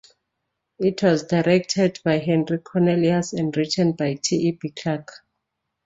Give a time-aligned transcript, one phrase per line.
[0.79, 4.35] It was directed by Henry Cornelius and written by T.
[4.47, 4.57] E.
[4.59, 4.69] B.
[4.71, 5.11] Clarke.